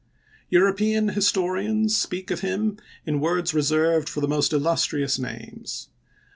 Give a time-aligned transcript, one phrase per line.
[0.49, 5.89] European historians speak of him in words reserved for the most illustrious names.